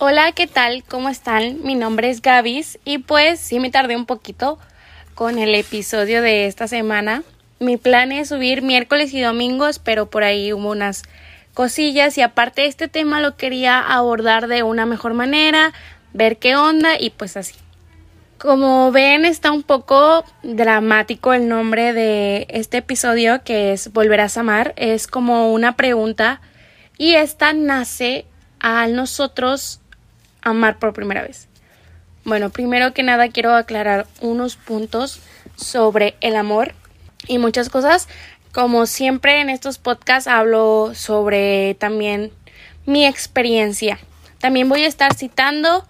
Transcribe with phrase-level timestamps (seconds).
[0.00, 0.84] Hola, ¿qué tal?
[0.84, 1.60] ¿Cómo están?
[1.64, 4.56] Mi nombre es Gavis y pues sí me tardé un poquito
[5.16, 7.24] con el episodio de esta semana.
[7.58, 11.02] Mi plan es subir miércoles y domingos, pero por ahí hubo unas
[11.52, 15.72] cosillas y aparte este tema lo quería abordar de una mejor manera,
[16.12, 17.56] ver qué onda y pues así.
[18.38, 24.42] Como ven está un poco dramático el nombre de este episodio que es Volverás a
[24.42, 26.40] amar, es como una pregunta
[26.98, 28.26] y esta nace
[28.60, 29.80] a nosotros
[30.42, 31.48] amar por primera vez?
[32.24, 35.20] Bueno, primero que nada quiero aclarar unos puntos
[35.56, 36.74] sobre el amor
[37.26, 38.08] y muchas cosas.
[38.52, 42.32] Como siempre en estos podcasts hablo sobre también
[42.86, 43.98] mi experiencia.
[44.38, 45.86] También voy a estar citando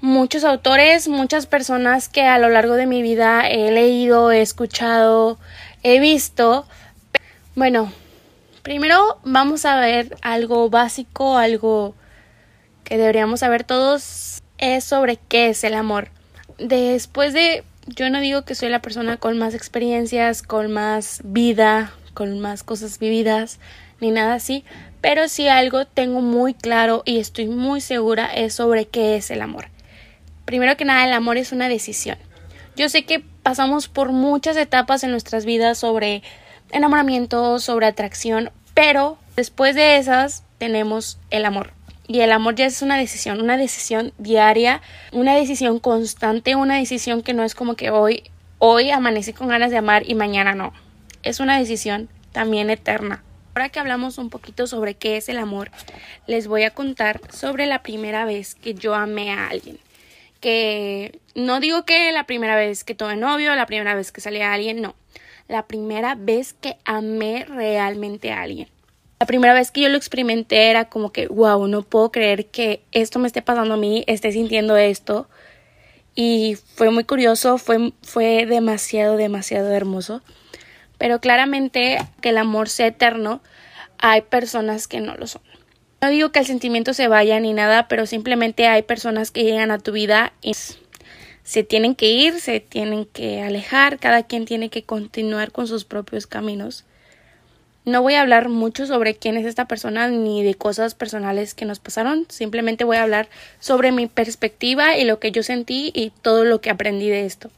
[0.00, 5.38] muchos autores, muchas personas que a lo largo de mi vida he leído, he escuchado,
[5.82, 6.66] he visto.
[7.54, 7.92] Bueno,
[8.62, 11.94] primero vamos a ver algo básico, algo
[12.88, 16.08] que deberíamos saber todos es sobre qué es el amor.
[16.56, 21.92] Después de, yo no digo que soy la persona con más experiencias, con más vida,
[22.14, 23.60] con más cosas vividas,
[24.00, 24.64] ni nada así,
[25.02, 29.42] pero si algo tengo muy claro y estoy muy segura es sobre qué es el
[29.42, 29.68] amor.
[30.46, 32.16] Primero que nada, el amor es una decisión.
[32.74, 36.22] Yo sé que pasamos por muchas etapas en nuestras vidas sobre
[36.70, 41.77] enamoramiento, sobre atracción, pero después de esas tenemos el amor.
[42.10, 44.80] Y el amor ya es una decisión, una decisión diaria,
[45.12, 48.24] una decisión constante, una decisión que no es como que hoy,
[48.56, 50.72] hoy amanecí con ganas de amar y mañana no.
[51.22, 53.22] Es una decisión también eterna.
[53.54, 55.70] Ahora que hablamos un poquito sobre qué es el amor,
[56.26, 59.78] les voy a contar sobre la primera vez que yo amé a alguien.
[60.40, 64.40] Que no digo que la primera vez que tuve novio, la primera vez que salí
[64.40, 64.94] a alguien, no.
[65.46, 68.68] La primera vez que amé realmente a alguien.
[69.20, 72.82] La primera vez que yo lo experimenté era como que, wow, no puedo creer que
[72.92, 75.28] esto me esté pasando a mí, esté sintiendo esto.
[76.14, 80.22] Y fue muy curioso, fue, fue demasiado, demasiado hermoso.
[80.98, 83.40] Pero claramente que el amor sea eterno,
[83.98, 85.42] hay personas que no lo son.
[86.00, 89.72] No digo que el sentimiento se vaya ni nada, pero simplemente hay personas que llegan
[89.72, 90.54] a tu vida y
[91.42, 95.84] se tienen que ir, se tienen que alejar, cada quien tiene que continuar con sus
[95.84, 96.84] propios caminos.
[97.88, 101.64] No voy a hablar mucho sobre quién es esta persona ni de cosas personales que
[101.64, 106.10] nos pasaron, simplemente voy a hablar sobre mi perspectiva y lo que yo sentí y
[106.20, 107.50] todo lo que aprendí de esto.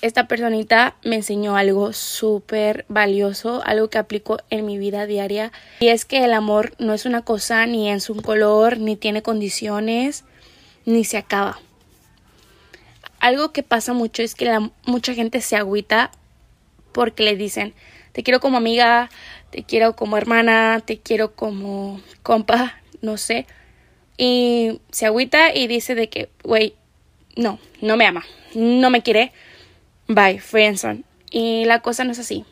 [0.00, 5.88] Esta personita me enseñó algo súper valioso, algo que aplico en mi vida diaria, y
[5.88, 10.24] es que el amor no es una cosa ni es un color, ni tiene condiciones,
[10.86, 11.60] ni se acaba.
[13.20, 14.50] Algo que pasa mucho es que
[14.86, 16.10] mucha gente se agüita
[16.92, 17.74] porque le dicen,
[18.14, 19.10] te quiero como amiga,
[19.54, 23.46] te quiero como hermana, te quiero como compa, no sé.
[24.16, 26.74] Y se agüita y dice de que, güey,
[27.36, 28.24] no, no me ama,
[28.56, 29.30] no me quiere,
[30.08, 31.04] bye, friendson.
[31.30, 32.44] Y la cosa no es así.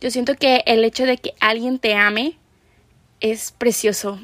[0.00, 2.36] Yo siento que el hecho de que alguien te ame
[3.20, 4.18] es precioso,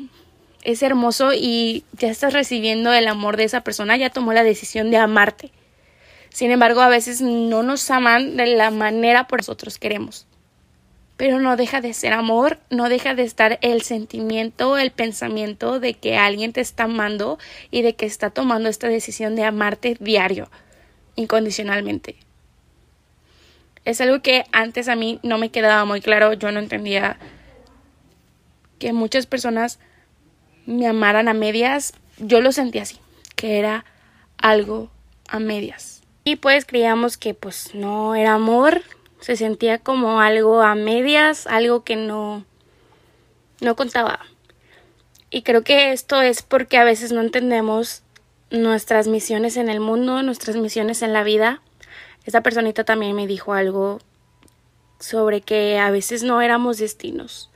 [0.65, 4.91] es hermoso y ya estás recibiendo el amor de esa persona, ya tomó la decisión
[4.91, 5.53] de amarte.
[6.31, 10.26] Sin embargo, a veces no nos aman de la manera por nosotros queremos
[11.16, 15.94] pero no deja de ser amor, no deja de estar el sentimiento, el pensamiento de
[15.94, 17.38] que alguien te está amando
[17.70, 20.50] y de que está tomando esta decisión de amarte diario,
[21.14, 22.16] incondicionalmente.
[23.84, 27.19] Es algo que antes a mí no me quedaba muy claro, yo no entendía
[28.78, 29.78] que muchas personas
[30.66, 32.98] me amaran a medias, yo lo sentía así,
[33.36, 33.84] que era
[34.38, 34.91] algo
[35.28, 36.02] a medias.
[36.25, 38.82] Y pues creíamos que pues no era amor,
[39.25, 42.45] se sentía como algo a medias, algo que no,
[43.62, 44.21] no contaba.
[45.31, 48.03] Y creo que esto es porque a veces no entendemos
[48.51, 51.62] nuestras misiones en el mundo, nuestras misiones en la vida.
[52.27, 53.99] Esta personita también me dijo algo
[55.01, 57.49] sobre que a veces no éramos destinos.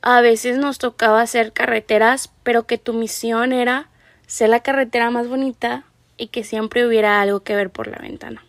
[0.00, 3.88] A veces nos tocaba hacer carreteras, pero que tu misión era
[4.28, 5.82] ser la carretera más bonita
[6.16, 8.44] y que siempre hubiera algo que ver por la ventana.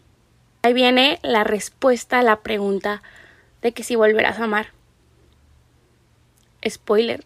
[0.65, 3.03] Ahí viene la respuesta a la pregunta
[3.61, 4.69] de que si volverás a amar.
[6.67, 7.23] Spoiler.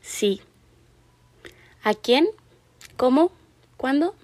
[0.00, 0.40] Sí.
[1.82, 2.28] ¿A quién?
[2.96, 3.32] ¿Cómo?
[3.76, 4.14] ¿Cuándo?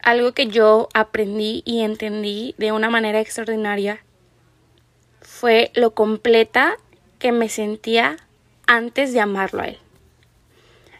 [0.00, 4.04] Algo que yo aprendí y entendí de una manera extraordinaria
[5.20, 6.76] fue lo completa
[7.18, 8.18] que me sentía
[8.68, 9.78] antes de amarlo a él.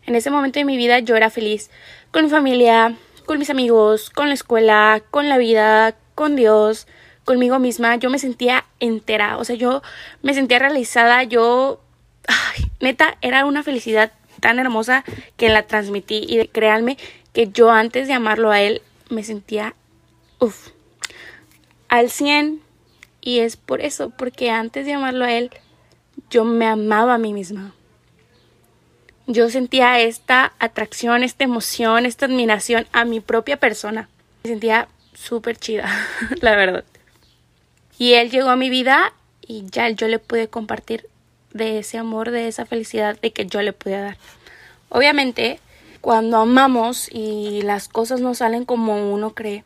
[0.07, 1.71] En ese momento de mi vida yo era feliz
[2.11, 6.87] con mi familia, con mis amigos, con la escuela, con la vida, con Dios,
[7.25, 9.83] conmigo misma, yo me sentía entera, o sea, yo
[10.23, 11.81] me sentía realizada, yo,
[12.27, 15.05] ay, neta, era una felicidad tan hermosa
[15.37, 16.99] que la transmití y créanme
[17.33, 19.75] que yo antes de amarlo a él me sentía,
[20.39, 20.69] uff,
[21.89, 22.61] al 100
[23.21, 25.51] y es por eso, porque antes de amarlo a él,
[26.31, 27.75] yo me amaba a mí misma.
[29.27, 34.09] Yo sentía esta atracción, esta emoción, esta admiración a mi propia persona.
[34.43, 35.89] Me sentía súper chida,
[36.43, 36.85] la verdad.
[37.99, 41.09] Y él llegó a mi vida y ya yo le pude compartir
[41.53, 44.19] de ese amor, de esa felicidad de que yo le pude dar.
[44.91, 45.61] Obviamente,
[46.01, 49.65] cuando amamos y las cosas no salen como uno cree,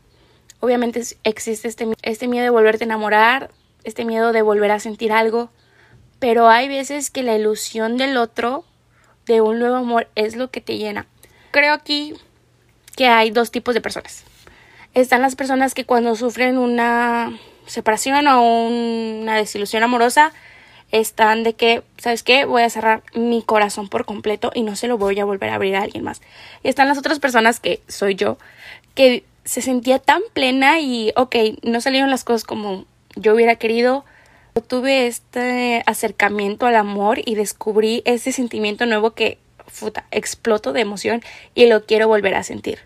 [0.60, 3.50] obviamente existe este, este miedo de volverte a enamorar,
[3.84, 5.50] este miedo de volver a sentir algo,
[6.18, 8.64] pero hay veces que la ilusión del otro,
[9.28, 11.06] de un nuevo amor, es lo que te llena.
[11.52, 12.14] Creo aquí
[12.96, 14.24] que hay dos tipos de personas.
[14.94, 20.32] Están las personas que cuando sufren una separación o una desilusión amorosa,
[20.90, 22.46] están de que, ¿sabes qué?
[22.46, 25.54] Voy a cerrar mi corazón por completo y no se lo voy a volver a
[25.56, 26.22] abrir a alguien más.
[26.64, 28.38] Y están las otras personas que soy yo,
[28.94, 32.86] que se sentía tan plena y, ok, no salieron las cosas como
[33.16, 34.04] yo hubiera querido.
[34.60, 39.38] Tuve este acercamiento al amor y descubrí ese sentimiento nuevo que,
[39.80, 41.22] puta, exploto de emoción
[41.54, 42.80] y lo quiero volver a sentir.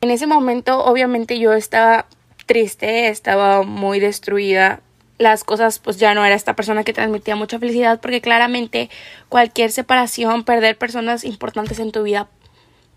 [0.00, 2.06] En ese momento, obviamente, yo estaba
[2.46, 4.80] triste, estaba muy destruida.
[5.18, 8.88] Las cosas, pues ya no era esta persona que transmitía mucha felicidad, porque claramente
[9.28, 12.28] cualquier separación, perder personas importantes en tu vida,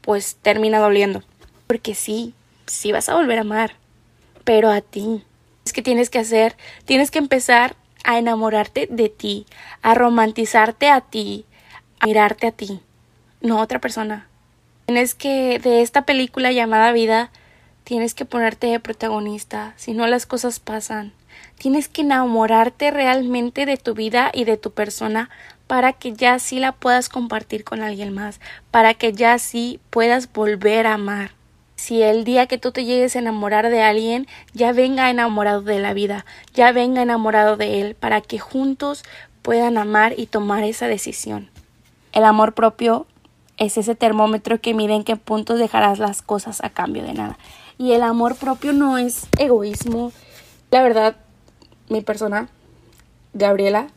[0.01, 1.23] pues termina doliendo.
[1.67, 2.33] Porque sí,
[2.67, 3.75] sí vas a volver a amar,
[4.43, 5.23] pero a ti.
[5.65, 6.55] Es que tienes que hacer,
[6.85, 9.45] tienes que empezar a enamorarte de ti,
[9.81, 11.45] a romantizarte a ti,
[11.99, 12.79] a mirarte a ti,
[13.41, 14.27] no a otra persona.
[14.85, 17.31] Tienes que, de esta película llamada vida,
[17.83, 21.13] tienes que ponerte de protagonista, si no las cosas pasan.
[21.57, 25.29] Tienes que enamorarte realmente de tu vida y de tu persona
[25.67, 28.39] para que ya sí la puedas compartir con alguien más,
[28.71, 31.40] para que ya sí puedas volver a amar
[31.75, 35.79] si el día que tú te llegues a enamorar de alguien, ya venga enamorado de
[35.79, 39.03] la vida, ya venga enamorado de él, para que juntos
[39.41, 41.49] puedan amar y tomar esa decisión.
[42.11, 43.07] El amor propio
[43.57, 47.37] es ese termómetro que mide en qué puntos dejarás las cosas a cambio de nada.
[47.77, 50.11] Y el amor propio no es egoísmo.
[50.69, 51.15] La verdad,
[51.89, 52.49] mi persona,
[53.33, 53.87] Gabriela,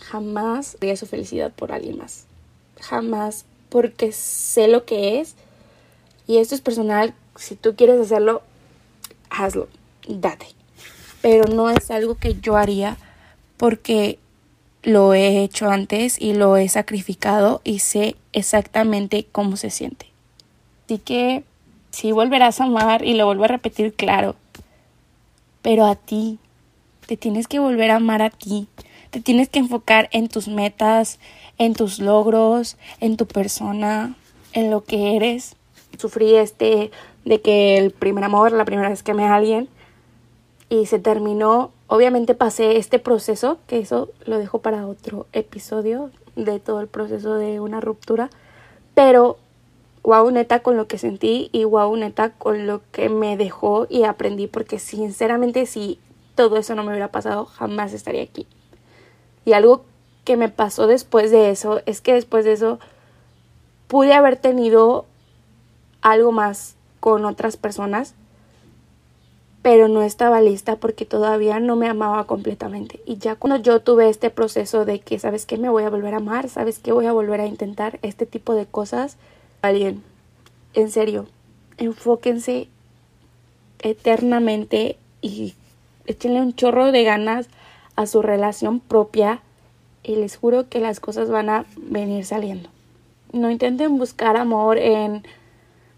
[0.00, 2.26] jamás haría su felicidad por alguien más.
[2.80, 5.34] Jamás, porque sé lo que es.
[6.26, 8.42] Y esto es personal si tú quieres hacerlo,
[9.30, 9.68] hazlo,
[10.08, 10.46] date.
[11.20, 12.96] Pero no es algo que yo haría
[13.56, 14.18] porque
[14.82, 20.06] lo he hecho antes y lo he sacrificado y sé exactamente cómo se siente.
[20.84, 21.44] Así que
[21.90, 24.36] sí volverás a amar y lo vuelvo a repetir claro.
[25.62, 26.38] Pero a ti,
[27.06, 28.68] te tienes que volver a amar a ti.
[29.10, 31.18] Te tienes que enfocar en tus metas,
[31.56, 34.16] en tus logros, en tu persona,
[34.52, 35.56] en lo que eres.
[35.98, 36.90] Sufrí este
[37.24, 39.68] de que el primer amor, la primera vez que amé a alguien
[40.68, 46.60] y se terminó, obviamente pasé este proceso, que eso lo dejo para otro episodio de
[46.60, 48.30] todo el proceso de una ruptura,
[48.94, 49.38] pero
[50.02, 54.04] wow neta con lo que sentí y wow neta con lo que me dejó y
[54.04, 55.98] aprendí porque sinceramente si
[56.34, 58.46] todo eso no me hubiera pasado jamás estaría aquí.
[59.44, 59.84] Y algo
[60.24, 62.78] que me pasó después de eso es que después de eso
[63.88, 65.06] pude haber tenido
[66.00, 68.14] algo más con otras personas,
[69.60, 72.98] pero no estaba lista porque todavía no me amaba completamente.
[73.04, 75.58] Y ya cuando yo tuve este proceso de que, ¿sabes qué?
[75.58, 76.92] Me voy a volver a amar, ¿sabes qué?
[76.92, 79.18] Voy a volver a intentar este tipo de cosas.
[79.60, 80.02] Alguien,
[80.72, 81.26] en serio,
[81.76, 82.68] enfóquense
[83.80, 85.52] eternamente y
[86.06, 87.48] échenle un chorro de ganas
[87.96, 89.42] a su relación propia
[90.02, 92.70] y les juro que las cosas van a venir saliendo.
[93.34, 95.22] No intenten buscar amor en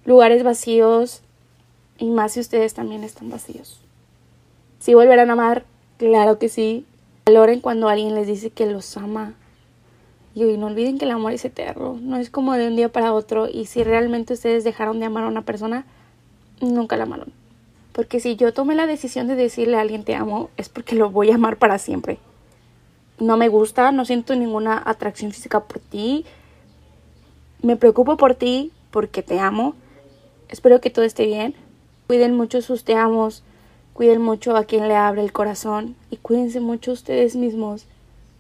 [0.07, 1.21] lugares vacíos
[1.99, 3.79] y más si ustedes también están vacíos.
[4.79, 5.65] Si volverán a amar,
[5.99, 6.87] claro que sí.
[7.27, 9.35] Valoren cuando alguien les dice que los ama.
[10.35, 13.13] Y no olviden que el amor es eterno, no es como de un día para
[13.13, 13.49] otro.
[13.49, 15.87] Y si realmente ustedes dejaron de amar a una persona,
[16.61, 17.33] nunca la amaron.
[17.93, 21.11] Porque si yo tomé la decisión de decirle a alguien te amo, es porque lo
[21.11, 22.19] voy a amar para siempre.
[23.19, 26.27] No me gusta, no siento ninguna atracción física por ti.
[27.63, 29.75] Me preocupo por ti porque te amo
[30.49, 31.55] Espero que todo esté bien.
[32.07, 33.43] Cuiden mucho sus te amos.
[33.93, 35.97] Cuiden mucho a quien le abre el corazón.
[36.11, 37.87] Y cuídense mucho ustedes mismos.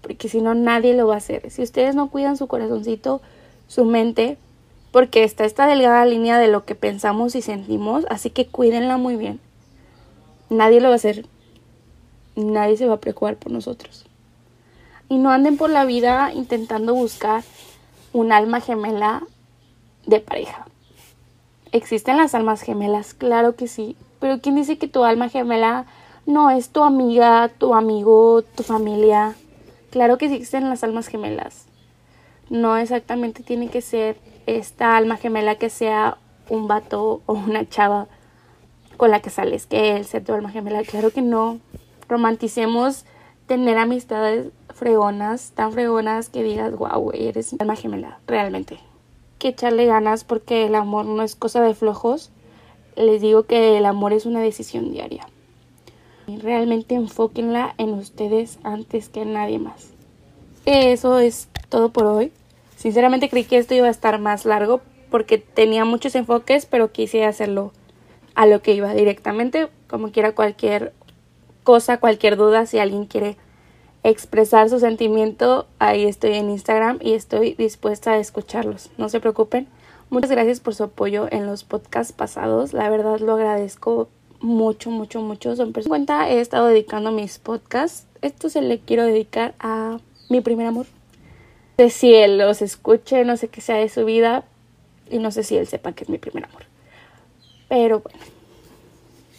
[0.02, 1.50] Porque si no, nadie lo va a hacer.
[1.50, 3.20] Si ustedes no cuidan su corazoncito,
[3.66, 4.38] su mente,
[4.92, 9.16] porque está esta delgada línea de lo que pensamos y sentimos, así que cuídenla muy
[9.16, 9.40] bien.
[10.48, 11.26] Nadie lo va a hacer.
[12.36, 14.06] Nadie se va a preocupar por nosotros.
[15.08, 17.42] Y no anden por la vida intentando buscar
[18.12, 19.22] un alma gemela
[20.06, 20.66] de pareja.
[21.72, 23.14] ¿Existen las almas gemelas?
[23.14, 23.96] Claro que sí.
[24.20, 25.86] Pero ¿quién dice que tu alma gemela
[26.24, 29.34] no es tu amiga, tu amigo, tu familia?
[29.90, 31.66] Claro que sí existen las almas gemelas.
[32.48, 36.18] No exactamente tiene que ser esta alma gemela que sea
[36.48, 38.06] un vato o una chava
[38.96, 40.82] con la que sales, que él sea tu alma gemela.
[40.84, 41.58] Claro que no.
[42.08, 43.04] Romanticemos
[43.46, 48.78] tener amistades fregonas, tan fregonas que digas, wow, güey, eres alma gemela, realmente.
[49.38, 52.30] Que echarle ganas porque el amor no es cosa de flojos.
[52.96, 55.26] Les digo que el amor es una decisión diaria.
[56.26, 59.90] Realmente enfóquenla en ustedes antes que en nadie más.
[60.64, 62.32] Eso es todo por hoy.
[62.76, 67.24] Sinceramente creí que esto iba a estar más largo porque tenía muchos enfoques, pero quise
[67.24, 67.72] hacerlo
[68.34, 69.68] a lo que iba directamente.
[69.88, 70.92] Como quiera cualquier
[71.62, 73.36] cosa, cualquier duda, si alguien quiere
[74.08, 78.90] expresar su sentimiento, ahí estoy en Instagram y estoy dispuesta a escucharlos.
[78.98, 79.66] No se preocupen.
[80.10, 82.72] Muchas gracias por su apoyo en los podcasts pasados.
[82.72, 84.08] La verdad lo agradezco
[84.40, 85.56] mucho, mucho, mucho.
[85.56, 85.88] Son personas.
[85.88, 88.06] cuenta he estado dedicando mis podcasts.
[88.22, 89.98] Esto se le quiero dedicar a
[90.28, 90.86] mi primer amor.
[91.78, 94.44] No sé si él los escuche, no sé qué sea de su vida
[95.10, 96.62] y no sé si él sepa que es mi primer amor.
[97.68, 98.35] Pero bueno.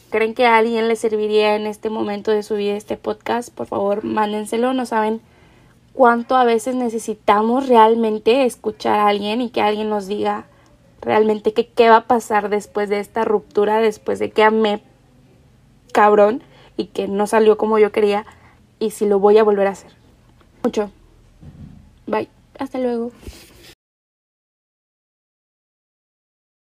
[0.09, 3.53] ¿Creen que a alguien le serviría en este momento de su vida este podcast?
[3.53, 4.73] Por favor, mándenselo.
[4.73, 5.21] No saben
[5.91, 10.45] cuánto a veces necesitamos realmente escuchar a alguien y que alguien nos diga
[11.01, 14.81] realmente que qué va a pasar después de esta ruptura, después de que amé
[15.91, 16.41] cabrón
[16.77, 18.25] y que no salió como yo quería
[18.79, 19.91] y si lo voy a volver a hacer.
[20.63, 20.89] Mucho.
[22.05, 22.29] Bye.
[22.57, 23.11] Hasta luego.